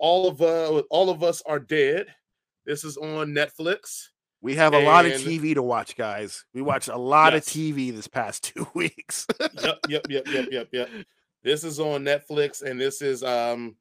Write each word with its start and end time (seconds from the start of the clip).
all 0.00 0.26
of 0.26 0.42
uh 0.42 0.82
all 0.90 1.10
of 1.10 1.22
us 1.22 1.42
are 1.46 1.60
dead. 1.60 2.06
This 2.66 2.84
is 2.84 2.96
on 2.96 3.28
Netflix. 3.28 4.08
We 4.42 4.56
have 4.56 4.72
a 4.72 4.80
lot 4.80 5.04
of 5.04 5.12
TV 5.12 5.54
to 5.54 5.62
watch, 5.62 5.96
guys. 5.96 6.46
We 6.54 6.62
watched 6.62 6.88
a 6.88 6.96
lot 6.96 7.34
yes. 7.34 7.46
of 7.46 7.52
TV 7.52 7.94
this 7.94 8.08
past 8.08 8.42
two 8.54 8.66
weeks. 8.74 9.26
yep, 9.62 9.78
yep, 9.88 10.06
yep, 10.08 10.26
yep, 10.26 10.48
yep, 10.50 10.68
yep. 10.72 10.88
This 11.42 11.62
is 11.62 11.78
on 11.78 12.02
Netflix, 12.02 12.62
and 12.62 12.80
this 12.80 13.02
is 13.02 13.22
um 13.22 13.76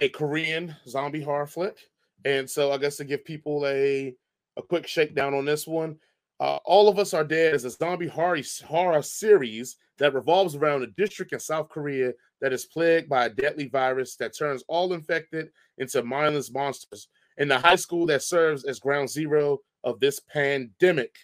a 0.00 0.08
Korean 0.08 0.74
zombie 0.88 1.22
horror 1.22 1.46
flick. 1.46 1.76
And 2.24 2.48
so 2.48 2.72
I 2.72 2.78
guess 2.78 2.96
to 2.96 3.04
give 3.04 3.24
people 3.24 3.66
a 3.66 4.14
a 4.56 4.62
quick 4.62 4.86
shakedown 4.86 5.34
on 5.34 5.44
this 5.44 5.66
one, 5.66 5.96
uh, 6.40 6.58
All 6.64 6.88
of 6.88 6.98
Us 6.98 7.12
Are 7.12 7.24
Dead 7.24 7.54
is 7.54 7.64
a 7.64 7.70
zombie 7.70 8.06
horror, 8.06 8.40
horror 8.64 9.02
series 9.02 9.76
that 9.98 10.14
revolves 10.14 10.54
around 10.54 10.82
a 10.82 10.86
district 10.88 11.32
in 11.32 11.40
South 11.40 11.68
Korea 11.68 12.12
that 12.40 12.52
is 12.52 12.66
plagued 12.66 13.08
by 13.08 13.26
a 13.26 13.30
deadly 13.30 13.68
virus 13.68 14.16
that 14.16 14.36
turns 14.36 14.64
all 14.68 14.92
infected 14.92 15.48
into 15.78 16.02
mindless 16.02 16.52
monsters 16.52 17.08
in 17.38 17.48
the 17.48 17.58
high 17.58 17.76
school 17.76 18.06
that 18.06 18.22
serves 18.22 18.64
as 18.64 18.78
ground 18.78 19.08
zero 19.10 19.58
of 19.84 20.00
this 20.00 20.20
pandemic. 20.20 21.14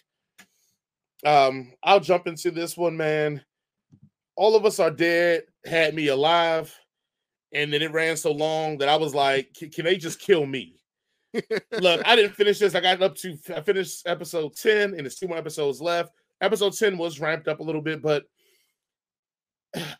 Um, 1.25 1.73
I'll 1.83 1.99
jump 1.99 2.27
into 2.27 2.51
this 2.51 2.77
one, 2.77 2.97
man. 2.97 3.41
All 4.35 4.55
of 4.55 4.65
us 4.65 4.79
are 4.79 4.91
dead, 4.91 5.43
had 5.65 5.93
me 5.93 6.07
alive, 6.07 6.75
and 7.53 7.71
then 7.71 7.81
it 7.81 7.91
ran 7.91 8.17
so 8.17 8.31
long 8.31 8.79
that 8.79 8.89
I 8.89 8.95
was 8.95 9.13
like, 9.13 9.55
can 9.73 9.85
they 9.85 9.97
just 9.97 10.19
kill 10.19 10.45
me? 10.45 10.75
Look, 11.79 12.01
I 12.05 12.15
didn't 12.15 12.35
finish 12.35 12.59
this. 12.59 12.75
I 12.75 12.81
got 12.81 13.01
up 13.01 13.15
to 13.17 13.37
I 13.55 13.61
finished 13.61 14.07
episode 14.07 14.55
10, 14.55 14.93
and 14.93 14.99
there's 14.99 15.15
two 15.15 15.27
more 15.27 15.37
episodes 15.37 15.81
left. 15.81 16.11
Episode 16.41 16.73
10 16.73 16.97
was 16.97 17.19
ramped 17.19 17.47
up 17.47 17.59
a 17.59 17.63
little 17.63 17.81
bit, 17.81 18.01
but 18.01 18.25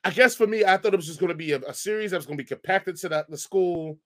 I 0.03 0.11
guess 0.11 0.35
for 0.35 0.47
me, 0.47 0.63
I 0.63 0.77
thought 0.77 0.93
it 0.93 0.97
was 0.97 1.07
just 1.07 1.19
going 1.19 1.31
to 1.31 1.35
be 1.35 1.53
a, 1.53 1.59
a 1.59 1.73
series 1.73 2.11
that 2.11 2.17
was 2.17 2.25
going 2.25 2.37
to 2.37 2.43
be 2.43 2.47
compacted 2.47 2.95
to 2.97 3.09
that 3.09 3.29
the 3.29 3.38
school 3.38 3.97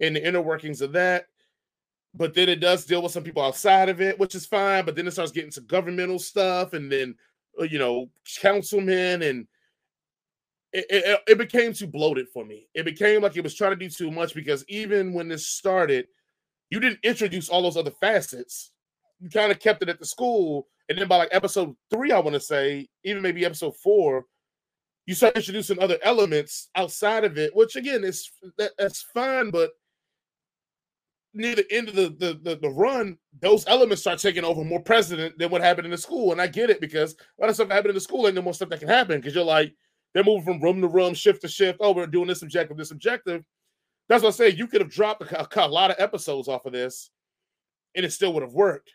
and 0.00 0.14
the 0.14 0.26
inner 0.26 0.40
workings 0.40 0.80
of 0.80 0.92
that. 0.92 1.26
But 2.14 2.34
then 2.34 2.48
it 2.48 2.60
does 2.60 2.84
deal 2.84 3.02
with 3.02 3.12
some 3.12 3.24
people 3.24 3.42
outside 3.42 3.88
of 3.88 4.00
it, 4.00 4.18
which 4.18 4.34
is 4.34 4.46
fine. 4.46 4.84
But 4.84 4.96
then 4.96 5.06
it 5.06 5.10
starts 5.12 5.32
getting 5.32 5.50
to 5.52 5.60
governmental 5.60 6.18
stuff, 6.18 6.72
and 6.72 6.90
then 6.90 7.16
uh, 7.60 7.64
you 7.64 7.78
know, 7.78 8.08
councilmen, 8.40 9.22
and 9.22 9.46
it, 10.72 10.86
it, 10.90 11.20
it 11.26 11.38
became 11.38 11.72
too 11.72 11.86
bloated 11.86 12.28
for 12.32 12.44
me. 12.44 12.68
It 12.74 12.84
became 12.84 13.22
like 13.22 13.36
it 13.36 13.42
was 13.42 13.54
trying 13.54 13.72
to 13.72 13.76
do 13.76 13.88
too 13.88 14.10
much 14.10 14.34
because 14.34 14.64
even 14.68 15.12
when 15.12 15.28
this 15.28 15.46
started, 15.46 16.06
you 16.70 16.80
didn't 16.80 17.00
introduce 17.02 17.48
all 17.48 17.62
those 17.62 17.76
other 17.76 17.90
facets. 17.90 18.70
You 19.20 19.30
kind 19.30 19.50
of 19.50 19.58
kept 19.58 19.82
it 19.82 19.88
at 19.88 19.98
the 19.98 20.06
school, 20.06 20.68
and 20.88 20.96
then 20.96 21.08
by 21.08 21.16
like 21.16 21.30
episode 21.32 21.74
three, 21.90 22.12
I 22.12 22.20
want 22.20 22.34
to 22.34 22.40
say, 22.40 22.88
even 23.04 23.22
maybe 23.22 23.44
episode 23.44 23.76
four, 23.76 24.24
you 25.08 25.14
start 25.14 25.36
introducing 25.36 25.78
other 25.80 25.96
elements 26.02 26.68
outside 26.74 27.24
of 27.24 27.38
it, 27.38 27.56
which 27.56 27.76
again 27.76 28.04
is 28.04 28.30
that, 28.58 28.72
that's 28.76 29.00
fine, 29.14 29.50
but 29.50 29.70
near 31.32 31.54
the 31.54 31.64
end 31.72 31.88
of 31.88 31.94
the, 31.94 32.10
the, 32.10 32.38
the 32.42 32.56
the 32.56 32.68
run, 32.68 33.16
those 33.40 33.66
elements 33.68 34.02
start 34.02 34.18
taking 34.18 34.44
over 34.44 34.62
more 34.64 34.82
precedent 34.82 35.38
than 35.38 35.48
what 35.48 35.62
happened 35.62 35.86
in 35.86 35.92
the 35.92 35.96
school. 35.96 36.30
And 36.30 36.42
I 36.42 36.46
get 36.46 36.68
it 36.68 36.78
because 36.78 37.14
a 37.14 37.40
lot 37.40 37.48
of 37.48 37.54
stuff 37.54 37.70
happened 37.70 37.88
in 37.88 37.94
the 37.94 38.02
school 38.02 38.26
and 38.26 38.34
no 38.34 38.42
more 38.42 38.52
stuff 38.52 38.68
that 38.68 38.80
can 38.80 38.88
happen 38.88 39.18
because 39.18 39.34
you're 39.34 39.44
like 39.44 39.74
they're 40.12 40.24
moving 40.24 40.44
from 40.44 40.60
room 40.60 40.82
to 40.82 40.88
room, 40.88 41.14
shift 41.14 41.40
to 41.40 41.48
shift. 41.48 41.78
Oh, 41.80 41.92
we're 41.92 42.06
doing 42.06 42.28
this 42.28 42.42
objective, 42.42 42.76
this 42.76 42.90
objective. 42.90 43.42
That's 44.10 44.22
what 44.22 44.34
I 44.34 44.36
say. 44.36 44.50
You 44.50 44.66
could 44.66 44.82
have 44.82 44.90
dropped 44.90 45.22
a, 45.22 45.64
a, 45.64 45.68
lot 45.68 45.90
of 45.90 45.96
episodes 45.98 46.48
off 46.48 46.66
of 46.66 46.74
this, 46.74 47.08
and 47.94 48.04
it 48.04 48.12
still 48.12 48.34
would 48.34 48.42
have 48.42 48.52
worked. 48.52 48.90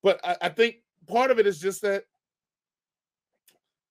But 0.00 0.20
I, 0.22 0.36
I 0.42 0.48
think 0.48 0.76
part 1.08 1.32
of 1.32 1.40
it 1.40 1.46
is 1.48 1.58
just 1.58 1.82
that 1.82 2.04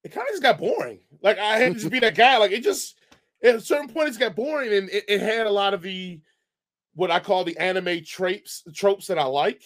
it 0.10 0.16
kind 0.16 0.28
of 0.28 0.32
just 0.32 0.44
got 0.44 0.58
boring. 0.58 1.00
Like 1.22 1.38
I 1.38 1.58
had 1.58 1.74
to 1.74 1.80
just 1.80 1.92
be 1.92 2.00
that 2.00 2.16
guy. 2.16 2.38
Like 2.38 2.52
it 2.52 2.64
just 2.64 2.96
at 3.44 3.56
a 3.56 3.62
certain 3.62 3.88
point, 3.88 4.10
it's 4.10 4.18
got 4.18 4.36
boring, 4.36 4.74
and 4.74 4.90
it, 4.90 5.06
it, 5.08 5.22
had 5.22 5.46
a 5.46 5.52
lot 5.52 5.74
of 5.74 5.82
the 5.82 6.20
what 6.96 7.12
I 7.12 7.20
call 7.20 7.44
the 7.44 7.58
anime 7.58 8.04
tropes 8.04 8.64
tropes 8.74 9.08
that 9.08 9.20
I 9.20 9.26
like. 9.26 9.62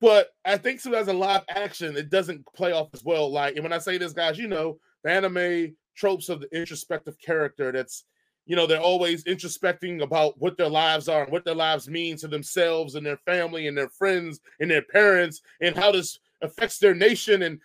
But 0.00 0.28
I 0.44 0.58
think 0.58 0.80
sometimes 0.80 1.08
in 1.08 1.18
live 1.18 1.44
action, 1.48 1.96
it 1.96 2.10
doesn't 2.10 2.44
play 2.54 2.72
off 2.72 2.88
as 2.92 3.02
well. 3.02 3.32
Like, 3.32 3.54
and 3.54 3.62
when 3.62 3.72
I 3.72 3.78
say 3.78 3.96
this, 3.96 4.12
guys, 4.12 4.38
you 4.38 4.48
know, 4.48 4.78
the 5.02 5.10
anime 5.10 5.76
tropes 5.96 6.28
of 6.28 6.40
the 6.40 6.56
introspective 6.56 7.18
character 7.18 7.72
that's 7.72 8.04
you 8.44 8.56
know 8.56 8.66
they're 8.66 8.80
always 8.80 9.24
introspecting 9.24 10.02
about 10.02 10.38
what 10.38 10.58
their 10.58 10.68
lives 10.68 11.08
are 11.08 11.22
and 11.22 11.32
what 11.32 11.46
their 11.46 11.54
lives 11.54 11.88
mean 11.88 12.18
to 12.18 12.28
themselves 12.28 12.96
and 12.96 13.06
their 13.06 13.16
family 13.16 13.66
and 13.66 13.78
their 13.78 13.88
friends 13.88 14.40
and 14.60 14.70
their 14.70 14.82
parents 14.82 15.40
and 15.62 15.74
how 15.74 15.90
this 15.90 16.18
affects 16.42 16.78
their 16.78 16.94
nation 16.94 17.42
and 17.42 17.58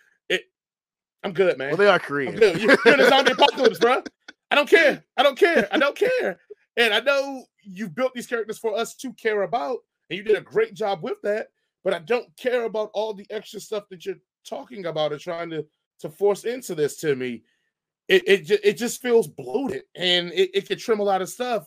I'm 1.22 1.32
good, 1.32 1.58
man. 1.58 1.68
Well, 1.68 1.76
they 1.76 1.88
are 1.88 1.98
Korean. 1.98 2.36
You're, 2.36 2.56
you're 2.56 2.94
in 2.94 3.00
a 3.00 3.08
zombie 3.08 3.32
apocalypse, 3.38 3.78
bro. 3.78 4.02
I 4.50 4.54
don't 4.54 4.68
care. 4.68 5.04
I 5.16 5.22
don't 5.22 5.38
care. 5.38 5.68
I 5.70 5.78
don't 5.78 5.96
care. 5.96 6.40
And 6.76 6.94
I 6.94 7.00
know 7.00 7.44
you 7.62 7.88
built 7.88 8.14
these 8.14 8.26
characters 8.26 8.58
for 8.58 8.74
us 8.74 8.94
to 8.96 9.12
care 9.12 9.42
about, 9.42 9.78
and 10.08 10.16
you 10.16 10.22
did 10.24 10.36
a 10.36 10.40
great 10.40 10.74
job 10.74 11.02
with 11.02 11.20
that. 11.22 11.48
But 11.84 11.94
I 11.94 11.98
don't 12.00 12.26
care 12.36 12.64
about 12.64 12.90
all 12.94 13.14
the 13.14 13.26
extra 13.30 13.60
stuff 13.60 13.84
that 13.90 14.04
you're 14.04 14.16
talking 14.46 14.86
about 14.86 15.12
and 15.12 15.20
trying 15.20 15.50
to 15.50 15.66
to 16.00 16.08
force 16.08 16.44
into 16.44 16.74
this 16.74 16.96
to 16.96 17.14
me. 17.14 17.42
It 18.08 18.22
it, 18.26 18.60
it 18.64 18.76
just 18.76 19.00
feels 19.02 19.28
bloated, 19.28 19.82
and 19.94 20.32
it, 20.32 20.50
it 20.54 20.68
could 20.68 20.78
trim 20.78 21.00
a 21.00 21.04
lot 21.04 21.22
of 21.22 21.28
stuff. 21.28 21.66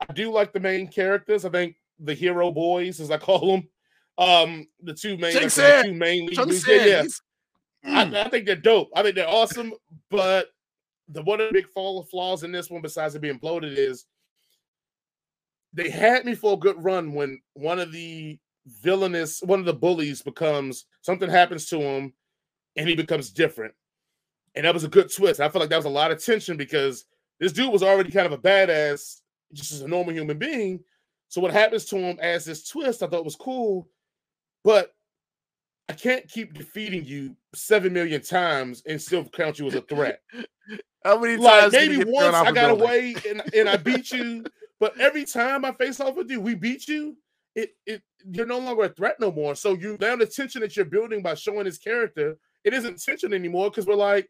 I 0.00 0.12
do 0.12 0.32
like 0.32 0.52
the 0.52 0.60
main 0.60 0.88
characters. 0.88 1.44
I 1.44 1.50
think 1.50 1.76
the 1.98 2.14
hero 2.14 2.50
boys, 2.50 3.00
as 3.00 3.10
I 3.10 3.18
call 3.18 3.52
them, 3.52 3.68
um, 4.18 4.66
the 4.80 4.94
two 4.94 5.16
main, 5.16 5.32
the 5.34 5.50
two 5.84 5.92
main. 5.92 6.28
Yeah, 6.66 6.84
yeah. 6.86 7.02
I, 7.86 8.04
mm. 8.04 8.14
I, 8.14 8.28
think 8.28 8.46
they're 8.46 8.56
dope. 8.56 8.90
I 8.94 9.02
think 9.02 9.14
they're 9.14 9.28
awesome. 9.28 9.72
But 10.10 10.48
the 11.08 11.22
one 11.22 11.40
of 11.40 11.48
the 11.48 11.54
big 11.54 11.68
fall 11.68 12.00
of 12.00 12.08
flaws 12.08 12.42
in 12.42 12.52
this 12.52 12.70
one, 12.70 12.82
besides 12.82 13.14
it 13.14 13.22
being 13.22 13.38
bloated, 13.38 13.78
is 13.78 14.06
they 15.72 15.90
had 15.90 16.24
me 16.24 16.34
for 16.34 16.54
a 16.54 16.58
good 16.58 16.82
run 16.82 17.12
when 17.12 17.40
one 17.54 17.78
of 17.78 17.92
the 17.92 18.38
villainous, 18.66 19.40
one 19.42 19.60
of 19.60 19.66
the 19.66 19.74
bullies 19.74 20.22
becomes 20.22 20.86
something 21.02 21.30
happens 21.30 21.66
to 21.66 21.78
him 21.78 22.12
and 22.76 22.88
he 22.88 22.94
becomes 22.94 23.30
different. 23.30 23.74
And 24.54 24.64
that 24.64 24.74
was 24.74 24.84
a 24.84 24.88
good 24.88 25.12
twist. 25.12 25.40
I 25.40 25.48
feel 25.48 25.60
like 25.60 25.70
that 25.70 25.76
was 25.76 25.84
a 25.84 25.90
lot 25.90 26.10
of 26.10 26.22
tension 26.22 26.56
because 26.56 27.04
this 27.38 27.52
dude 27.52 27.72
was 27.72 27.82
already 27.82 28.10
kind 28.10 28.26
of 28.26 28.32
a 28.32 28.38
badass, 28.38 29.20
just 29.52 29.72
as 29.72 29.82
a 29.82 29.88
normal 29.88 30.14
human 30.14 30.38
being. 30.38 30.80
So 31.28 31.40
what 31.40 31.52
happens 31.52 31.84
to 31.86 31.96
him 31.96 32.18
as 32.20 32.44
this 32.44 32.66
twist, 32.66 33.02
I 33.02 33.06
thought 33.06 33.24
was 33.24 33.36
cool. 33.36 33.86
But 34.64 34.95
I 35.88 35.92
can't 35.92 36.28
keep 36.28 36.54
defeating 36.54 37.04
you 37.04 37.36
seven 37.54 37.92
million 37.92 38.20
times 38.20 38.82
and 38.86 39.00
still 39.00 39.24
count 39.24 39.58
you 39.58 39.66
as 39.68 39.74
a 39.74 39.82
threat. 39.82 40.20
How 41.04 41.20
many 41.20 41.36
like, 41.36 41.60
times? 41.60 41.72
Maybe 41.72 42.04
once 42.04 42.34
I 42.34 42.50
got 42.50 42.70
away 42.70 43.14
and, 43.28 43.42
and 43.54 43.68
I 43.68 43.76
beat 43.76 44.10
you, 44.10 44.44
but 44.80 44.98
every 45.00 45.24
time 45.24 45.64
I 45.64 45.72
face 45.72 46.00
off 46.00 46.16
with 46.16 46.30
you, 46.30 46.40
we 46.40 46.54
beat 46.54 46.88
you. 46.88 47.16
It 47.54 47.70
it 47.86 48.02
you're 48.28 48.46
no 48.46 48.58
longer 48.58 48.84
a 48.84 48.88
threat 48.88 49.16
no 49.20 49.30
more. 49.30 49.54
So 49.54 49.74
you 49.74 49.96
now 50.00 50.16
the 50.16 50.26
tension 50.26 50.60
that 50.62 50.76
you're 50.76 50.84
building 50.84 51.22
by 51.22 51.34
showing 51.34 51.64
his 51.64 51.78
character, 51.78 52.36
it 52.64 52.74
isn't 52.74 53.00
tension 53.00 53.32
anymore 53.32 53.70
because 53.70 53.86
we're 53.86 53.94
like, 53.94 54.28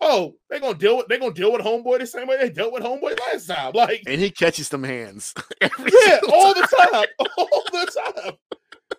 oh, 0.00 0.34
they're 0.48 0.60
gonna 0.60 0.78
deal 0.78 0.96
with 0.96 1.08
they're 1.08 1.18
gonna 1.18 1.34
deal 1.34 1.52
with 1.52 1.60
homeboy 1.60 1.98
the 1.98 2.06
same 2.06 2.26
way 2.26 2.38
they 2.38 2.50
dealt 2.50 2.72
with 2.72 2.82
homeboy 2.82 3.18
last 3.20 3.46
time. 3.46 3.72
Like, 3.74 4.02
and 4.06 4.20
he 4.20 4.30
catches 4.30 4.68
some 4.68 4.82
hands. 4.82 5.34
yeah, 5.60 6.20
all 6.32 6.54
the 6.54 6.66
time, 6.90 7.28
all 7.38 7.62
the 7.70 8.12
time. 8.24 8.32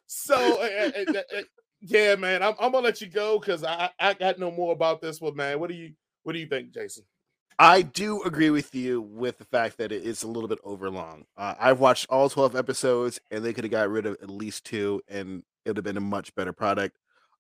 So 0.06 0.36
uh, 0.36 0.92
uh, 0.96 1.38
uh, 1.38 1.42
yeah, 1.82 2.16
man, 2.16 2.44
I'm, 2.44 2.54
I'm 2.60 2.72
gonna 2.72 2.86
let 2.86 3.02
you 3.02 3.08
go 3.08 3.40
because 3.40 3.64
I 3.64 3.90
I 4.00 4.14
got 4.14 4.40
no 4.40 4.52
more 4.52 4.74
about 4.74 5.02
this 5.02 5.22
one, 5.22 5.36
man. 5.36 5.60
What 5.60 5.70
do 5.70 5.76
you 5.76 5.94
what 6.24 6.34
do 6.34 6.40
you 6.40 6.48
think, 6.48 6.74
Jason? 6.74 7.04
I 7.60 7.82
do 7.82 8.22
agree 8.24 8.52
with 8.52 8.76
you 8.76 9.02
with 9.02 9.40
the 9.40 9.46
fact 9.46 9.78
that 9.80 9.92
it 9.92 10.04
is 10.04 10.22
a 10.22 10.28
little 10.28 10.48
bit 10.48 10.60
overlong. 10.64 11.26
Uh, 11.36 11.56
I've 11.60 11.80
watched 11.80 12.06
all 12.08 12.30
12 12.30 12.56
episodes 12.56 13.20
and 13.32 13.44
they 13.44 13.52
could 13.52 13.64
have 13.64 13.72
got 13.72 13.90
rid 13.90 14.06
of 14.06 14.18
at 14.22 14.30
least 14.30 14.64
two 14.66 15.02
and 15.08 15.42
it 15.66 15.72
would 15.72 15.78
have 15.78 15.84
been 15.84 15.98
a 15.98 16.02
much 16.02 16.36
better 16.36 16.54
product. 16.54 16.98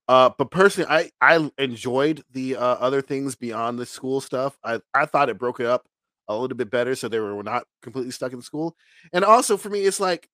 Uh, 0.07 0.31
but 0.35 0.49
personally, 0.49 0.89
I, 0.89 1.11
I 1.21 1.51
enjoyed 1.59 2.23
the 2.31 2.55
uh, 2.55 2.61
other 2.61 3.01
things 3.01 3.35
beyond 3.35 3.77
the 3.77 3.85
school 3.85 4.19
stuff. 4.19 4.57
I, 4.63 4.79
I 4.91 5.05
thought 5.05 5.29
it 5.29 5.37
broke 5.37 5.59
it 5.59 5.67
up 5.67 5.85
a 6.27 6.35
little 6.35 6.57
bit 6.57 6.71
better 6.71 6.95
so 6.95 7.07
they 7.07 7.19
were 7.19 7.43
not 7.43 7.65
completely 7.83 8.11
stuck 8.11 8.33
in 8.33 8.41
school. 8.41 8.75
And 9.13 9.23
also 9.23 9.55
for 9.55 9.69
me, 9.69 9.81
it's 9.81 9.99
like 9.99 10.29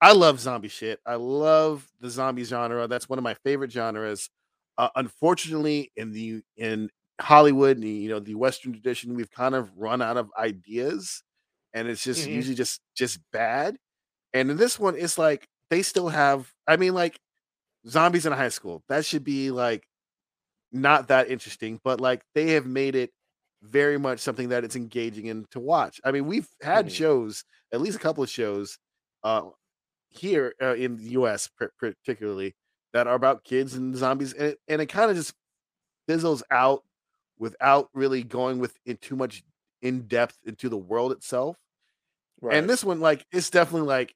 I 0.00 0.12
love 0.12 0.40
zombie 0.40 0.68
shit. 0.68 0.98
I 1.04 1.16
love 1.16 1.86
the 2.00 2.08
zombie 2.08 2.44
genre. 2.44 2.86
That's 2.88 3.08
one 3.08 3.18
of 3.18 3.22
my 3.22 3.34
favorite 3.44 3.70
genres. 3.70 4.30
Uh, 4.78 4.88
unfortunately, 4.96 5.92
in 5.96 6.12
the 6.12 6.42
in 6.56 6.88
Hollywood, 7.20 7.76
and 7.76 7.86
you 7.86 8.08
know, 8.08 8.20
the 8.20 8.34
Western 8.34 8.72
tradition, 8.72 9.14
we've 9.14 9.30
kind 9.30 9.54
of 9.54 9.70
run 9.76 10.00
out 10.00 10.16
of 10.16 10.30
ideas, 10.38 11.22
and 11.74 11.86
it's 11.86 12.02
just 12.02 12.22
mm-hmm. 12.22 12.32
usually 12.32 12.54
just 12.54 12.80
just 12.96 13.18
bad. 13.32 13.76
And 14.32 14.50
in 14.50 14.56
this 14.56 14.78
one, 14.78 14.96
it's 14.96 15.18
like 15.18 15.46
they 15.68 15.82
still 15.82 16.08
have. 16.08 16.50
I 16.66 16.76
mean, 16.76 16.94
like 16.94 17.18
zombies 17.86 18.26
in 18.26 18.32
high 18.32 18.48
school. 18.48 18.82
That 18.88 19.04
should 19.04 19.24
be 19.24 19.50
like 19.50 19.84
not 20.72 21.08
that 21.08 21.30
interesting, 21.30 21.80
but 21.84 22.00
like 22.00 22.22
they 22.34 22.52
have 22.52 22.66
made 22.66 22.94
it 22.94 23.10
very 23.62 23.98
much 23.98 24.20
something 24.20 24.48
that 24.48 24.64
it's 24.64 24.76
engaging 24.76 25.26
in 25.26 25.46
to 25.50 25.60
watch. 25.60 26.00
I 26.04 26.12
mean, 26.12 26.26
we've 26.26 26.48
had 26.62 26.86
mm-hmm. 26.86 26.94
shows, 26.94 27.44
at 27.72 27.80
least 27.80 27.96
a 27.96 28.00
couple 28.00 28.24
of 28.24 28.30
shows, 28.30 28.78
uh, 29.22 29.42
here 30.10 30.54
uh, 30.62 30.74
in 30.74 30.96
the 30.96 31.10
U.S. 31.10 31.48
particularly 31.78 32.54
that 32.92 33.06
are 33.06 33.14
about 33.14 33.44
kids 33.44 33.74
and 33.74 33.96
zombies, 33.96 34.32
and 34.32 34.48
it, 34.48 34.58
and 34.68 34.82
it 34.82 34.86
kind 34.86 35.10
of 35.10 35.16
just 35.16 35.34
fizzles 36.08 36.42
out 36.50 36.82
without 37.38 37.88
really 37.94 38.22
going 38.22 38.58
with 38.58 38.76
in 38.84 38.96
too 38.96 39.16
much 39.16 39.42
in 39.80 40.02
depth 40.02 40.36
into 40.44 40.68
the 40.68 40.76
world 40.76 41.12
itself. 41.12 41.56
Right. 42.40 42.56
And 42.56 42.68
this 42.68 42.84
one, 42.84 43.00
like, 43.00 43.24
it's 43.32 43.50
definitely 43.50 43.88
like 43.88 44.14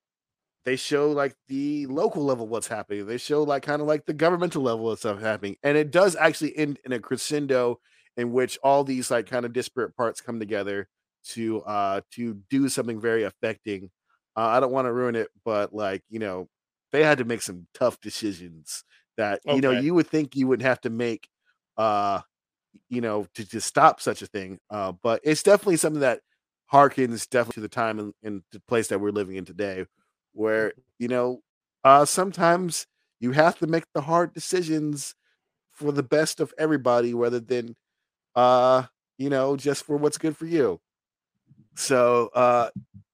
they 0.65 0.77
show 0.77 1.11
like 1.11 1.35
the 1.49 1.87
local 1.87 2.25
level 2.25 2.47
what's 2.47 2.69
happening. 2.69 3.07
They 3.07 3.19
show 3.19 3.43
like 3.43 3.63
kind 3.63 3.83
of 3.83 3.89
like 3.89 4.07
the 4.07 4.15
governmental 4.15 4.63
level 4.63 4.91
of 4.91 4.99
stuff 4.99 5.21
happening. 5.21 5.57
And 5.63 5.77
it 5.77 5.91
does 5.91 6.17
actually 6.17 6.57
end 6.57 6.79
in 6.85 6.93
a 6.93 6.99
crescendo 6.99 7.81
in 8.17 8.33
which 8.33 8.59
all 8.63 8.85
these 8.85 9.11
like 9.11 9.27
kind 9.27 9.45
of 9.45 9.53
disparate 9.53 9.97
parts 9.97 10.21
come 10.21 10.39
together 10.39 10.89
to 11.27 11.63
uh 11.63 12.01
to 12.13 12.35
do 12.51 12.69
something 12.69 13.01
very 13.01 13.25
affecting. 13.25 13.91
Uh, 14.37 14.47
I 14.47 14.61
don't 14.61 14.73
want 14.73 14.87
to 14.87 14.93
ruin 14.93 15.15
it, 15.15 15.29
but 15.45 15.73
like, 15.75 16.03
you 16.09 16.19
know, 16.19 16.49
they 16.93 17.03
had 17.03 17.19
to 17.19 17.25
make 17.25 17.43
some 17.43 17.67
tough 17.75 18.01
decisions 18.01 18.85
that 19.17 19.41
okay. 19.47 19.57
you 19.57 19.61
know 19.61 19.71
you 19.71 19.95
would 19.95 20.07
think 20.07 20.37
you 20.37 20.47
would 20.47 20.63
have 20.63 20.81
to 20.81 20.91
make 20.91 21.29
uh 21.77 22.21
you 22.89 23.01
know 23.01 23.27
to, 23.35 23.49
to 23.49 23.61
stop 23.61 24.01
such 24.01 24.23
a 24.23 24.27
thing. 24.27 24.59
Uh 24.71 24.93
but 25.03 25.21
it's 25.25 25.43
definitely 25.43 25.77
something 25.77 26.01
that 26.01 26.21
harkens 26.73 27.29
definitely 27.29 27.55
to 27.55 27.61
the 27.61 27.69
time 27.69 27.99
and, 27.99 28.15
and 28.23 28.43
the 28.53 28.61
place 28.61 28.89
that 28.89 29.01
we're 29.01 29.11
living 29.11 29.37
in 29.37 29.45
today 29.45 29.85
where 30.33 30.73
you 30.99 31.09
know 31.09 31.41
uh 31.85 32.05
sometimes 32.05 32.87
you 33.21 33.33
have 33.33 33.59
to 33.59 33.67
make 33.67 33.85
the 33.93 34.01
hard 34.01 34.33
decisions 34.33 35.15
for 35.73 35.93
the 35.93 36.03
best 36.03 36.41
of 36.41 36.55
everybody 36.59 37.13
rather 37.13 37.41
than 37.41 37.77
uh 38.35 38.83
you 39.19 39.29
know 39.29 39.57
just 39.57 39.85
for 39.85 39.97
what's 39.97 40.19
good 40.19 40.37
for 40.37 40.47
you 40.47 40.81
so 41.77 42.31
uh 42.35 42.71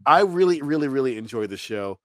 i 0.06 0.20
really 0.20 0.62
really 0.62 0.88
really 0.88 1.16
enjoyed 1.16 1.50
the 1.50 1.56
show. 1.56 1.98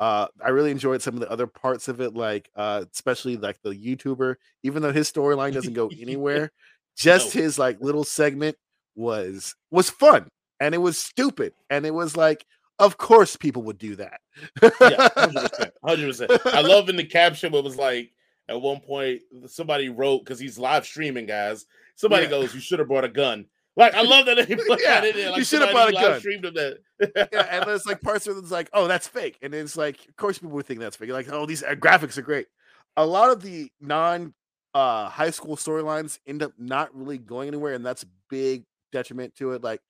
Uh 0.00 0.26
i 0.44 0.50
really 0.50 0.70
enjoyed 0.70 1.02
some 1.02 1.14
of 1.14 1.20
the 1.20 1.30
other 1.30 1.46
parts 1.46 1.88
of 1.88 2.00
it 2.00 2.14
like 2.14 2.50
uh 2.54 2.84
especially 2.92 3.36
like 3.36 3.60
the 3.62 3.70
youtuber 3.70 4.36
even 4.62 4.82
though 4.82 4.92
his 4.92 5.10
storyline 5.10 5.52
doesn't 5.52 5.74
go 5.74 5.90
anywhere 6.00 6.52
just 6.96 7.34
no. 7.34 7.42
his 7.42 7.58
like 7.58 7.80
little 7.80 8.04
segment 8.04 8.56
was 8.94 9.54
was 9.70 9.90
fun 9.90 10.28
and 10.60 10.74
it 10.74 10.78
was 10.78 10.98
stupid 10.98 11.52
and 11.70 11.86
it 11.86 11.94
was 11.94 12.16
like 12.16 12.44
of 12.80 12.96
course 12.96 13.34
people 13.34 13.62
would 13.62 13.78
do 13.78 13.96
that. 13.96 14.20
Yeah 14.62 15.08
100%, 15.16 15.70
100% 15.84 16.46
i 16.52 16.60
love 16.60 16.88
in 16.88 16.96
the 16.96 17.04
caption 17.04 17.52
what 17.52 17.64
was 17.64 17.76
like 17.76 18.12
at 18.48 18.60
one 18.60 18.80
point 18.80 19.20
somebody 19.46 19.88
wrote 19.88 20.20
because 20.20 20.38
he's 20.38 20.58
live 20.58 20.86
streaming 20.86 21.26
guys 21.26 21.66
somebody 21.96 22.24
yeah. 22.24 22.30
goes 22.30 22.54
you 22.54 22.60
should 22.60 22.78
have 22.78 22.88
brought 22.88 23.04
a 23.04 23.08
gun 23.08 23.46
like 23.78 23.94
I 23.94 24.02
love 24.02 24.26
that 24.26 24.48
they 24.48 24.56
put 24.56 24.82
yeah, 24.82 25.00
that 25.00 25.04
in 25.04 25.16
there. 25.16 25.30
Like 25.30 25.38
you 25.38 25.44
should 25.44 25.62
have 25.62 25.70
brought 25.70 25.90
a 25.90 25.92
gun. 25.92 26.18
Streamed 26.18 26.44
of 26.44 26.54
that. 26.54 26.78
yeah, 27.32 27.46
and 27.48 27.70
it's 27.70 27.86
like 27.86 28.00
parts 28.00 28.26
of 28.26 28.36
it's 28.36 28.50
like, 28.50 28.68
oh, 28.72 28.88
that's 28.88 29.06
fake, 29.06 29.38
and 29.40 29.54
it's 29.54 29.76
like, 29.76 30.04
of 30.08 30.16
course, 30.16 30.38
people 30.38 30.50
would 30.56 30.66
think 30.66 30.80
that's 30.80 30.96
fake. 30.96 31.10
Like, 31.10 31.30
oh, 31.30 31.46
these 31.46 31.62
uh, 31.62 31.76
graphics 31.76 32.18
are 32.18 32.22
great. 32.22 32.48
A 32.96 33.06
lot 33.06 33.30
of 33.30 33.40
the 33.40 33.70
non 33.80 34.34
uh, 34.74 35.08
high 35.08 35.30
school 35.30 35.54
storylines 35.54 36.18
end 36.26 36.42
up 36.42 36.52
not 36.58 36.92
really 36.92 37.18
going 37.18 37.46
anywhere, 37.46 37.72
and 37.72 37.86
that's 37.86 38.02
a 38.02 38.08
big 38.28 38.64
detriment 38.90 39.36
to 39.36 39.52
it. 39.52 39.62
Like, 39.62 39.80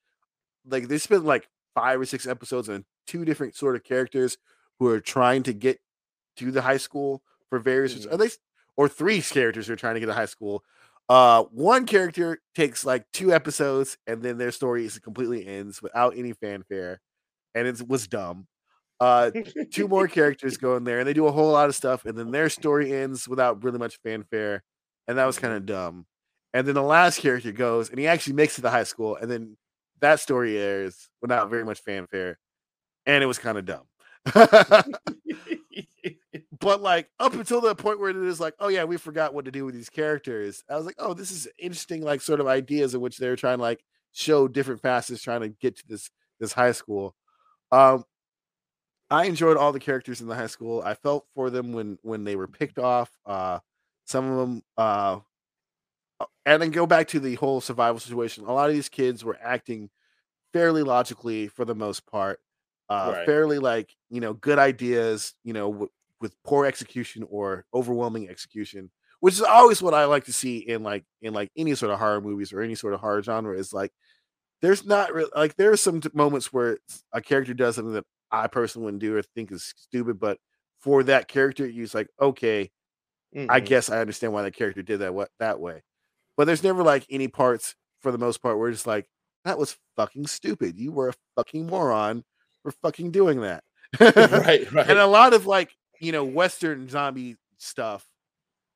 like 0.68 0.88
they 0.88 0.98
spent 0.98 1.24
like 1.24 1.48
five 1.74 1.98
or 1.98 2.04
six 2.04 2.26
episodes 2.26 2.68
on 2.68 2.84
two 3.06 3.24
different 3.24 3.56
sort 3.56 3.74
of 3.74 3.84
characters 3.84 4.36
who 4.78 4.86
are 4.88 5.00
trying 5.00 5.42
to 5.44 5.54
get 5.54 5.80
to 6.36 6.50
the 6.50 6.60
high 6.60 6.76
school 6.76 7.22
for 7.48 7.58
various, 7.58 7.94
mm-hmm. 7.94 8.12
at 8.12 8.20
least, 8.20 8.40
or 8.76 8.86
three 8.86 9.22
characters 9.22 9.66
who 9.66 9.72
are 9.72 9.76
trying 9.76 9.94
to 9.94 10.00
get 10.00 10.06
to 10.06 10.12
high 10.12 10.26
school 10.26 10.62
uh, 11.08 11.44
one 11.44 11.86
character 11.86 12.40
takes 12.54 12.84
like 12.84 13.04
two 13.12 13.32
episodes, 13.32 13.96
and 14.06 14.22
then 14.22 14.38
their 14.38 14.52
story 14.52 14.84
is 14.84 14.98
completely 14.98 15.46
ends 15.46 15.82
without 15.82 16.16
any 16.16 16.32
fanfare, 16.32 17.00
and 17.54 17.68
it 17.68 17.86
was 17.88 18.08
dumb. 18.08 18.46
Uh, 19.00 19.30
two 19.72 19.88
more 19.88 20.08
characters 20.08 20.56
go 20.58 20.76
in 20.76 20.84
there, 20.84 21.00
and 21.00 21.08
they 21.08 21.14
do 21.14 21.26
a 21.26 21.32
whole 21.32 21.52
lot 21.52 21.68
of 21.68 21.74
stuff, 21.76 22.04
and 22.06 22.18
then 22.18 22.30
their 22.32 22.48
story 22.50 22.92
ends 22.94 23.28
without 23.28 23.62
really 23.64 23.78
much 23.78 23.98
fanfare, 24.04 24.62
and 25.08 25.18
that 25.18 25.26
was 25.26 25.38
kind 25.38 25.54
of 25.54 25.66
dumb. 25.66 26.06
And 26.54 26.66
then 26.66 26.74
the 26.74 26.82
last 26.82 27.20
character 27.20 27.52
goes, 27.52 27.90
and 27.90 27.98
he 27.98 28.06
actually 28.08 28.34
makes 28.34 28.58
it 28.58 28.62
to 28.62 28.70
high 28.70 28.84
school, 28.84 29.16
and 29.16 29.30
then 29.30 29.56
that 30.00 30.20
story 30.20 30.58
airs 30.58 31.08
without 31.22 31.50
very 31.50 31.64
much 31.64 31.80
fanfare, 31.82 32.38
and 33.06 33.22
it 33.24 33.26
was 33.28 33.38
kind 33.38 33.58
of 33.58 33.66
dumb. 33.66 33.86
but 36.60 36.80
like 36.80 37.08
up 37.18 37.34
until 37.34 37.60
the 37.60 37.74
point 37.74 38.00
where 38.00 38.10
it 38.10 38.16
is 38.16 38.40
like, 38.40 38.54
oh 38.58 38.68
yeah, 38.68 38.84
we 38.84 38.96
forgot 38.96 39.34
what 39.34 39.44
to 39.44 39.50
do 39.50 39.64
with 39.64 39.74
these 39.74 39.90
characters. 39.90 40.62
I 40.68 40.76
was 40.76 40.86
like, 40.86 40.96
oh, 40.98 41.14
this 41.14 41.30
is 41.30 41.48
interesting, 41.58 42.02
like 42.02 42.20
sort 42.20 42.40
of 42.40 42.46
ideas 42.46 42.94
in 42.94 43.00
which 43.00 43.18
they're 43.18 43.36
trying 43.36 43.58
to 43.58 43.62
like 43.62 43.84
show 44.12 44.48
different 44.48 44.80
facets, 44.80 45.22
trying 45.22 45.42
to 45.42 45.48
get 45.48 45.76
to 45.76 45.84
this 45.86 46.10
this 46.40 46.52
high 46.52 46.72
school. 46.72 47.14
Um, 47.70 48.04
I 49.10 49.24
enjoyed 49.24 49.56
all 49.56 49.72
the 49.72 49.80
characters 49.80 50.20
in 50.20 50.26
the 50.26 50.34
high 50.34 50.46
school. 50.46 50.82
I 50.84 50.94
felt 50.94 51.26
for 51.34 51.50
them 51.50 51.72
when 51.72 51.98
when 52.02 52.24
they 52.24 52.36
were 52.36 52.48
picked 52.48 52.78
off. 52.78 53.10
Uh, 53.26 53.58
some 54.04 54.30
of 54.30 54.38
them, 54.38 54.62
uh, 54.76 55.18
and 56.46 56.62
then 56.62 56.70
go 56.70 56.86
back 56.86 57.08
to 57.08 57.20
the 57.20 57.34
whole 57.34 57.60
survival 57.60 58.00
situation. 58.00 58.44
A 58.44 58.52
lot 58.52 58.68
of 58.68 58.74
these 58.74 58.88
kids 58.88 59.24
were 59.24 59.38
acting 59.42 59.90
fairly 60.52 60.82
logically 60.82 61.48
for 61.48 61.64
the 61.66 61.74
most 61.74 62.06
part 62.06 62.40
uh, 62.88 63.12
right. 63.16 63.26
fairly 63.26 63.58
like 63.58 63.94
you 64.10 64.20
know 64.20 64.32
good 64.32 64.58
ideas 64.58 65.34
you 65.44 65.52
know 65.52 65.88
with 66.20 66.34
poor 66.44 66.66
execution 66.66 67.24
or 67.30 67.64
overwhelming 67.74 68.28
execution 68.28 68.90
which 69.20 69.34
is 69.34 69.42
always 69.42 69.82
what 69.82 69.94
i 69.94 70.04
like 70.04 70.24
to 70.24 70.32
see 70.32 70.58
in 70.58 70.82
like 70.82 71.04
in 71.22 71.32
like 71.32 71.50
any 71.56 71.74
sort 71.74 71.92
of 71.92 71.98
horror 71.98 72.20
movies 72.20 72.52
or 72.52 72.60
any 72.60 72.74
sort 72.74 72.94
of 72.94 73.00
horror 73.00 73.22
genre 73.22 73.56
is 73.56 73.72
like 73.72 73.92
there's 74.60 74.84
not 74.84 75.12
really 75.12 75.30
like 75.34 75.54
there 75.56 75.70
are 75.70 75.76
some 75.76 76.00
t- 76.00 76.08
moments 76.12 76.52
where 76.52 76.78
a 77.12 77.20
character 77.20 77.54
does 77.54 77.76
something 77.76 77.94
that 77.94 78.04
i 78.30 78.46
personally 78.46 78.84
wouldn't 78.84 79.00
do 79.00 79.16
or 79.16 79.22
think 79.22 79.52
is 79.52 79.72
stupid 79.76 80.18
but 80.18 80.38
for 80.80 81.02
that 81.02 81.28
character 81.28 81.66
you're 81.66 81.86
like 81.94 82.08
okay 82.20 82.70
mm-hmm. 83.34 83.50
i 83.50 83.60
guess 83.60 83.90
i 83.90 84.00
understand 84.00 84.32
why 84.32 84.42
that 84.42 84.54
character 84.54 84.82
did 84.82 85.00
that 85.00 85.14
what 85.14 85.30
that 85.38 85.60
way 85.60 85.82
but 86.36 86.46
there's 86.46 86.62
never 86.62 86.82
like 86.82 87.06
any 87.10 87.28
parts 87.28 87.74
for 88.00 88.12
the 88.12 88.18
most 88.18 88.42
part 88.42 88.58
where 88.58 88.68
it's 88.68 88.86
like 88.86 89.06
that 89.44 89.58
was 89.58 89.76
fucking 89.96 90.26
stupid 90.26 90.78
you 90.78 90.92
were 90.92 91.08
a 91.08 91.14
fucking 91.36 91.66
moron 91.66 92.24
for 92.62 92.72
fucking 92.82 93.10
doing 93.10 93.40
that. 93.40 93.62
right, 94.00 94.70
right. 94.72 94.88
And 94.88 94.98
a 94.98 95.06
lot 95.06 95.32
of 95.32 95.46
like, 95.46 95.74
you 95.98 96.12
know, 96.12 96.24
Western 96.24 96.88
zombie 96.88 97.36
stuff, 97.56 98.06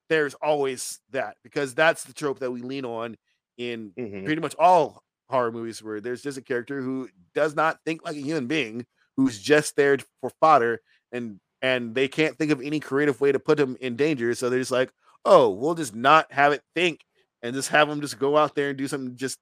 there's 0.09 0.35
always 0.35 1.01
that 1.11 1.37
because 1.43 1.75
that's 1.75 2.05
the 2.05 2.13
trope 2.13 2.41
that 2.41 2.51
we 2.51 2.61
lean 2.61 2.85
on 2.85 3.17
in 3.57 3.93
mm-hmm. 3.99 4.25
pretty 4.25 4.41
much 4.41 4.55
all 4.59 5.03
horror 5.29 5.53
movies 5.53 5.83
where 5.83 6.01
there's 6.01 6.23
just 6.23 6.39
a 6.39 6.43
character 6.43 6.83
who 6.83 7.09
does 7.35 7.57
not 7.57 7.79
think 7.87 8.05
like 8.05 8.17
a 8.17 8.21
human 8.21 8.47
being, 8.47 8.87
who's 9.17 9.41
just 9.41 9.77
there 9.77 9.97
for 10.21 10.31
fodder 10.41 10.81
and 11.13 11.39
and 11.63 11.95
they 11.95 12.09
can't 12.09 12.37
think 12.37 12.51
of 12.51 12.61
any 12.61 12.81
creative 12.81 13.21
way 13.21 13.31
to 13.31 13.39
put 13.39 13.59
him 13.59 13.77
in 13.81 13.95
danger. 13.95 14.35
So 14.35 14.51
they're 14.51 14.59
just 14.59 14.73
like, 14.73 14.91
oh, 15.25 15.51
we'll 15.51 15.77
just 15.77 15.95
not 15.95 16.31
have 16.33 16.53
it 16.53 16.63
think 16.75 17.01
and 17.41 17.55
just 17.55 17.69
have 17.69 17.89
them 17.89 18.01
just 18.01 18.19
go 18.19 18.37
out 18.37 18.55
there 18.55 18.71
and 18.71 18.77
do 18.77 18.89
something 18.89 19.17
just 19.17 19.39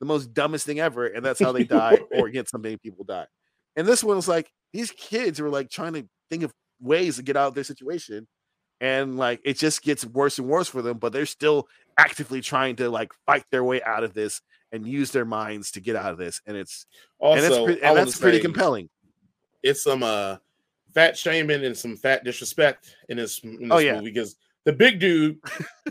the 0.00 0.06
most 0.06 0.34
dumbest 0.34 0.66
thing 0.66 0.80
ever. 0.80 1.06
And 1.06 1.24
that's 1.24 1.40
how 1.40 1.52
they 1.52 1.64
die 1.64 1.98
or 2.16 2.28
get 2.28 2.48
so 2.48 2.58
many 2.58 2.76
people 2.76 3.04
die. 3.04 3.26
And 3.76 3.86
this 3.86 4.02
one 4.02 4.16
was 4.16 4.28
like 4.28 4.50
these 4.72 4.90
kids 4.90 5.40
were 5.40 5.48
like 5.48 5.70
trying 5.70 5.92
to 5.94 6.08
think 6.28 6.42
of 6.42 6.52
ways 6.80 7.16
to 7.16 7.22
get 7.22 7.36
out 7.36 7.48
of 7.48 7.54
their 7.54 7.64
situation. 7.64 8.26
And 8.80 9.18
like 9.18 9.40
it 9.44 9.58
just 9.58 9.82
gets 9.82 10.06
worse 10.06 10.38
and 10.38 10.48
worse 10.48 10.68
for 10.68 10.80
them, 10.80 10.98
but 10.98 11.12
they're 11.12 11.26
still 11.26 11.68
actively 11.98 12.40
trying 12.40 12.76
to 12.76 12.88
like 12.88 13.12
fight 13.26 13.44
their 13.50 13.62
way 13.62 13.82
out 13.82 14.04
of 14.04 14.14
this 14.14 14.40
and 14.72 14.86
use 14.86 15.10
their 15.10 15.24
minds 15.24 15.72
to 15.72 15.80
get 15.80 15.96
out 15.96 16.12
of 16.12 16.18
this. 16.18 16.40
And 16.46 16.56
it's 16.56 16.86
also 17.18 17.44
and, 17.44 17.52
it's 17.52 17.64
pre- 17.64 17.88
and 17.88 17.96
that's 17.96 18.18
pretty 18.18 18.40
compelling. 18.40 18.88
It's 19.62 19.82
some 19.82 20.02
uh 20.02 20.36
fat 20.94 21.16
shaming 21.16 21.64
and 21.64 21.76
some 21.76 21.96
fat 21.96 22.24
disrespect 22.24 22.96
in 23.08 23.18
this, 23.18 23.40
in 23.44 23.58
this 23.58 23.68
oh, 23.70 23.78
yeah. 23.78 23.94
movie 23.94 24.10
because 24.10 24.36
the 24.64 24.72
big 24.72 24.98
dude 24.98 25.38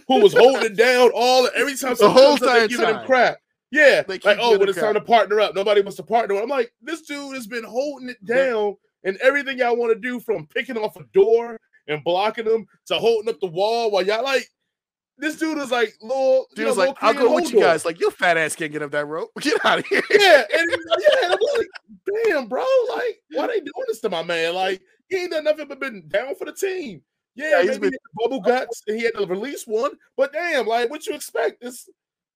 who 0.08 0.22
was 0.22 0.34
holding 0.34 0.63
it 0.63 0.75
down 0.75 1.12
all 1.13 1.48
every 1.55 1.75
time 1.75 1.96
the 2.00 2.10
whole 2.10 2.38
time 2.38 2.67
giving 2.67 2.88
him 2.88 3.05
crap. 3.05 3.38
Yeah, 3.72 4.01
like 4.08 4.24
oh, 4.25 4.58
when 4.58 4.67
it's 4.67 4.79
time 4.79 4.96
to 4.96 5.01
partner 5.01 5.39
up, 5.39 5.53
nobody 5.53 5.81
wants 5.81 5.98
to 5.98 6.03
partner. 6.03 6.36
Up. 6.36 6.43
I'm 6.43 6.50
like, 6.50 6.74
this 6.81 7.01
dude 7.01 7.36
has 7.36 7.46
been 7.46 7.63
holding 7.63 8.10
it 8.10 8.24
down, 8.25 8.75
and 9.03 9.18
everything 9.18 9.60
y'all 9.60 9.77
want 9.77 9.94
to 9.94 10.00
do 10.00 10.20
from 10.20 10.48
picking 10.48 10.77
off 10.77 10.96
a 10.96 11.03
door 11.13 11.60
and 11.88 12.03
blocking 12.03 12.46
them 12.46 12.65
to 12.88 12.96
holding 12.96 13.29
up 13.29 13.39
the 13.39 13.48
wall 13.48 13.91
while 13.91 14.06
y'all 14.06 14.24
like. 14.24 14.48
This 15.22 15.36
dude 15.36 15.58
is 15.58 15.70
like, 15.70 15.94
little. 16.01 16.48
Dude 16.56 16.68
was 16.68 16.77
like, 16.77 16.96
I'll 17.01 17.13
go 17.13 17.36
with 17.36 17.51
you 17.51 17.60
guys. 17.60 17.84
Like, 17.84 18.00
your 18.00 18.10
fat 18.10 18.38
ass 18.38 18.56
can't 18.56 18.72
get 18.72 18.82
up 18.82 18.91
that 18.91 19.06
rope. 19.06 19.29
Get 19.41 19.65
out 19.65 19.79
of 19.79 19.86
here. 19.86 20.01
Yeah, 20.12 20.44
and 20.58 20.72
yeah, 20.72 21.27
I'm 21.32 21.38
like, 21.58 21.68
damn, 22.24 22.48
bro. 22.48 22.63
Like, 22.89 23.22
why 23.34 23.48
they 23.48 23.60
doing 23.60 23.86
this 23.89 24.00
to 24.00 24.10
my 24.10 24.24
man? 24.24 24.56
Like, 24.56 24.82
he 25.10 25.18
ain't 25.18 25.32
done 25.32 25.44
nothing 25.44 25.68
but 25.68 25.82
been 25.82 26.08
down 26.08 26.36
for 26.36 26.46
the 26.46 26.53
team. 26.53 27.01
Yeah, 27.36 27.62
yeah 27.62 27.72
maybe 27.72 27.89
been- 27.89 28.00
bubble 28.15 28.41
guts 28.41 28.82
and 28.88 28.98
he 28.98 29.03
had 29.03 29.15
to 29.15 29.25
release 29.25 29.65
one, 29.65 29.91
but 30.18 30.34
damn, 30.34 30.68
like, 30.68 30.89
what 30.89 31.06
you 31.06 31.15
expect? 31.15 31.62
This 31.62 31.89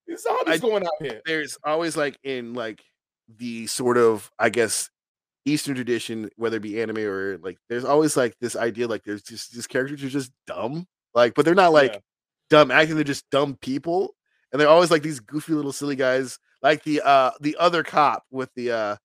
these 0.08 0.22
zombies 0.22 0.55
I, 0.55 0.58
going 0.58 0.84
out 0.84 0.93
here. 1.00 1.22
There's 1.25 1.58
always 1.63 1.98
like 1.98 2.17
in 2.24 2.53
like 2.53 2.84
the 3.38 3.67
sort 3.67 3.98
of 3.98 4.29
I 4.39 4.50
guess 4.50 4.89
Eastern 5.45 5.75
tradition, 5.75 6.29
whether 6.38 6.57
it 6.57 6.63
be 6.63 6.81
anime 6.81 7.00
or 7.00 7.38
like, 7.39 7.57
there's 7.69 7.85
always 7.85 8.15
like 8.15 8.35
this 8.39 8.55
idea 8.55 8.88
like 8.88 9.03
there's 9.03 9.23
just 9.23 9.53
these 9.53 9.67
characters 9.67 10.03
are 10.03 10.09
just 10.09 10.31
dumb, 10.47 10.88
like, 11.13 11.33
but 11.35 11.45
they're 11.45 11.55
not 11.55 11.73
like 11.73 11.93
yeah. 11.93 12.00
dumb 12.50 12.71
acting; 12.71 12.95
they're 12.95 13.03
just 13.03 13.29
dumb 13.29 13.57
people, 13.62 14.15
and 14.51 14.59
they're 14.59 14.69
always 14.69 14.91
like 14.91 15.03
these 15.03 15.19
goofy 15.19 15.53
little 15.53 15.73
silly 15.73 15.95
guys, 15.95 16.39
like 16.62 16.83
the 16.83 17.01
uh 17.01 17.31
the 17.41 17.57
other 17.59 17.83
cop 17.83 18.23
with 18.31 18.50
the 18.55 18.71
uh 18.71 18.95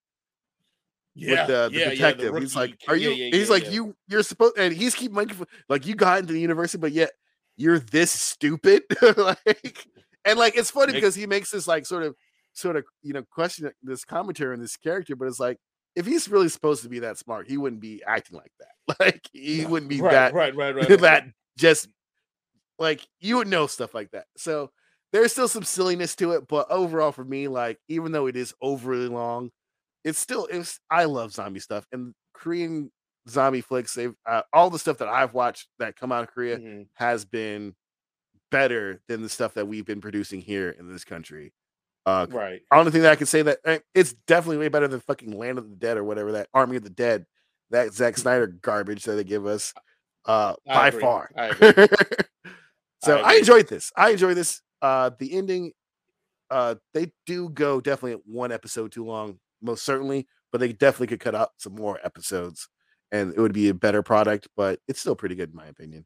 yeah, 1.19 1.31
with 1.31 1.47
the, 1.49 1.69
the 1.71 1.79
yeah, 1.81 1.91
detective. 1.91 2.25
Yeah, 2.27 2.33
the 2.33 2.41
he's 2.41 2.57
like, 2.57 2.81
"Are 2.87 2.97
you?" 2.97 3.11
He's 3.11 3.51
like, 3.51 3.71
"You, 3.73 3.97
you're 4.07 4.23
supposed," 4.23 4.57
and 4.57 4.73
he's 4.73 4.95
keep 4.95 5.11
making 5.11 5.45
like 5.69 5.85
you 5.85 5.97
got 5.97 6.21
into 6.21 6.33
the 6.33 6.41
university, 6.41 6.81
but 6.81 6.93
yet 6.93 7.11
you're 7.57 7.81
this 7.81 8.13
stupid. 8.13 8.85
like, 9.17 9.87
and 10.25 10.39
like 10.39 10.57
it's 10.57 10.71
funny 10.71 10.93
because 10.93 11.17
he 11.17 11.27
makes 11.27 11.51
this 11.51 11.67
like 11.67 11.87
sort 11.87 12.05
of 12.05 12.15
sort 12.53 12.77
of 12.77 12.85
you 13.03 13.13
know 13.13 13.25
question 13.31 13.71
this 13.83 14.05
commentary 14.05 14.55
on 14.55 14.61
this 14.61 14.77
character, 14.77 15.17
but 15.17 15.27
it's 15.27 15.41
like 15.41 15.59
if 15.99 16.07
he's 16.07 16.29
really 16.29 16.49
supposed 16.49 16.83
to 16.85 16.89
be 16.89 17.01
that 17.01 17.19
smart, 17.19 17.49
he 17.49 17.57
wouldn't 17.59 17.83
be 17.83 18.03
acting 18.07 18.37
like 18.39 18.53
that. 18.61 18.69
Like 19.01 19.21
he 19.33 19.67
wouldn't 19.67 19.91
be 19.91 20.01
right, 20.01 20.13
that 20.13 20.33
right, 20.35 20.55
right, 20.63 20.75
right, 20.75 20.89
right. 20.89 21.01
that 21.01 21.25
just 21.59 21.89
like 22.79 23.07
you 23.21 23.37
would 23.37 23.49
know 23.49 23.67
stuff 23.67 23.93
like 23.95 24.11
that. 24.13 24.27
So 24.37 24.71
there's 25.13 25.33
still 25.33 25.49
some 25.49 25.63
silliness 25.65 26.15
to 26.17 26.33
it, 26.33 26.49
but 26.49 26.71
overall 26.71 27.13
for 27.13 27.25
me, 27.25 27.49
like 27.49 27.79
even 27.89 28.13
though 28.13 28.27
it 28.27 28.37
is 28.37 28.55
overly 28.63 29.09
long, 29.09 29.51
it's 30.05 30.19
still 30.19 30.47
it's 30.51 30.81
I 30.91 31.05
love 31.05 31.33
zombie 31.33 31.61
stuff 31.61 31.87
and 31.93 32.15
Korean 32.33 32.91
zombie 33.29 33.61
flicks. 33.61 33.95
They've 33.95 34.15
uh, 34.27 34.43
all 34.53 34.71
the 34.71 34.79
stuff 34.79 34.99
that 34.99 35.09
I've 35.09 35.35
watched 35.35 35.69
that 35.79 35.97
come 35.97 36.13
out 36.13 36.23
of 36.23 36.31
Korea 36.31 36.59
Mhm. 36.59 36.87
has 36.95 37.25
been 37.25 37.75
better 38.51 39.01
than 39.09 39.21
the 39.23 39.29
stuff 39.29 39.55
that 39.55 39.69
we've 39.69 39.85
been 39.85 40.01
producing 40.01 40.41
here 40.41 40.71
in 40.71 40.91
this 40.91 41.05
country. 41.05 41.53
Uh, 42.07 42.27
Right. 42.31 42.63
I 42.71 42.77
don't 42.77 42.91
that 42.91 43.13
I 43.13 43.17
can 43.17 43.27
say 43.27 43.43
that 43.43 43.59
eh, 43.65 43.79
it's 43.95 44.15
definitely 44.27 44.59
way 44.59 44.69
better 44.69 44.89
than 44.89 45.01
fucking 45.01 45.37
Land 45.37 45.59
of 45.59 45.69
the 45.69 45.77
Dead 45.77 45.97
or 45.97 46.05
whatever 46.05 46.33
that 46.33 46.49
Army 46.55 46.77
of 46.77 46.85
the 46.85 46.91
Dead, 46.91 47.27
that 47.71 47.93
Zack 47.93 48.17
Snyder 48.17 48.47
garbage 48.47 49.05
that 49.05 49.13
they 49.13 49.25
give 49.25 49.47
us. 49.47 49.75
Uh, 50.25 50.55
by 50.67 50.89
agree. 50.89 51.01
far. 51.01 51.31
I 51.37 51.51
so 53.03 53.19
I 53.19 53.33
I, 53.33 53.35
enjoyed 53.37 53.69
this. 53.69 53.93
I 53.97 54.11
enjoyed 54.11 54.37
this. 54.37 54.61
Uh, 54.83 55.11
the 55.19 55.35
ending, 55.35 55.73
uh, 56.51 56.77
they 56.93 57.13
do 57.27 57.49
go 57.49 57.81
definitely 57.81 58.21
one 58.27 58.53
episode 58.53 58.93
too 58.93 59.05
long, 59.05 59.39
most 59.63 59.85
certainly, 59.85 60.27
but 60.53 60.59
they 60.59 60.73
definitely 60.73 61.07
could 61.09 61.21
cut 61.21 61.35
out 61.35 61.51
some 61.57 61.75
more 61.75 61.99
episodes, 62.05 62.69
and 63.11 63.33
it 63.33 63.41
would 63.41 63.55
be 63.55 63.69
a 63.71 63.75
better 63.75 64.03
product. 64.03 64.49
But 64.57 64.81
it's 64.87 65.01
still 65.01 65.17
pretty 65.17 65.35
good 65.35 65.51
in 65.51 65.57
my 65.57 65.67
opinion. 65.67 66.05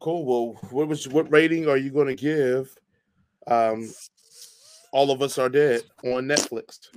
Cool. 0.00 0.24
Well, 0.24 0.60
what 0.70 0.88
was 0.88 1.06
what 1.08 1.30
rating 1.30 1.68
are 1.68 1.76
you 1.76 1.90
going 1.90 2.08
to 2.08 2.14
give? 2.14 2.74
Um, 3.46 3.92
all 4.92 5.10
of 5.10 5.22
us 5.22 5.38
are 5.38 5.48
dead 5.48 5.82
on 6.04 6.24
Netflix. 6.26 6.88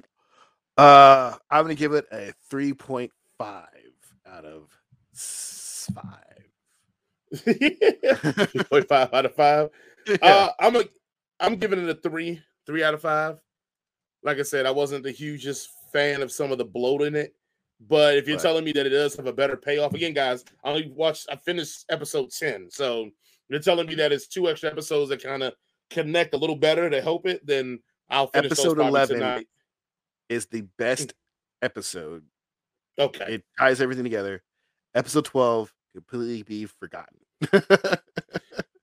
Uh, 0.78 1.34
I'm 1.50 1.64
gonna 1.64 1.76
give 1.76 1.94
it 1.94 2.06
a 2.12 2.34
3.5 2.52 3.10
out 4.28 4.46
of 4.46 4.70
five. 5.14 6.46
3.5 7.34 9.14
out 9.14 9.26
of 9.26 9.36
five. 9.36 9.70
Yeah. 10.08 10.18
Uh, 10.22 10.50
I'm 10.60 10.76
a, 10.76 10.84
I'm 11.40 11.56
giving 11.56 11.80
it 11.80 11.90
a 11.90 11.96
three, 11.96 12.42
three 12.66 12.84
out 12.84 12.94
of 12.94 13.02
five. 13.02 13.38
Like 14.24 14.40
I 14.40 14.44
said, 14.44 14.66
I 14.66 14.72
wasn't 14.72 15.04
the 15.04 15.12
hugest 15.12 15.70
fan 15.94 16.22
of 16.22 16.32
some 16.32 16.52
of 16.52 16.58
the 16.58 16.66
bloat 16.66 17.02
in 17.04 17.16
it, 17.16 17.36
but 17.88 18.18
if 18.18 18.28
you're 18.28 18.38
Right. 18.38 18.44
telling 18.44 18.64
me 18.66 18.72
that 18.74 18.86
it 18.86 18.90
does 18.90 19.16
have 19.16 19.28
a 19.28 19.34
better 19.34 19.56
payoff, 19.58 19.94
again, 19.94 20.14
guys, 20.14 20.44
I 20.64 20.70
only 20.70 20.92
watched, 20.96 21.28
I 21.32 21.36
finished 21.36 21.86
episode 21.90 22.32
ten, 22.32 22.70
so 22.70 23.10
you're 23.50 23.60
telling 23.60 23.88
me 23.88 23.96
that 23.96 24.12
it's 24.12 24.28
two 24.28 24.50
extra 24.50 24.70
episodes 24.72 25.10
that 25.10 25.24
kind 25.24 25.44
of 25.44 25.54
connect 25.96 26.34
a 26.34 26.38
little 26.38 26.56
better 26.56 26.90
to 26.90 27.02
help 27.02 27.26
it, 27.26 27.46
then 27.46 27.80
I'll 28.10 28.28
finish 28.28 28.52
Episode 28.52 28.80
11 28.80 29.16
tonight. 29.18 29.48
is 30.30 30.46
the 30.48 30.62
best 30.78 31.14
episode. 31.62 32.24
Okay, 33.00 33.36
It 33.36 33.44
ties 33.58 33.82
everything 33.82 34.04
together. 34.04 34.44
Episode 34.94 35.26
12 35.26 35.74
completely 35.94 36.44
be 36.44 36.66
forgotten. 36.66 37.18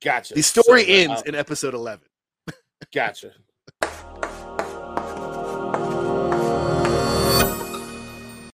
gotcha. 0.03 0.35
the 0.35 0.43
story 0.43 0.85
So, 0.85 0.93
ends 0.93 1.21
uh, 1.21 1.25
in 1.27 1.35
episode 1.35 1.75
11. 1.75 2.05
Gotcha. 2.93 3.33